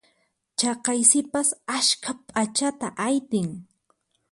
Chaqay 0.59 1.01
sipas 1.09 1.49
askha 1.77 2.11
p'achata 2.27 2.87
aytin. 3.07 3.49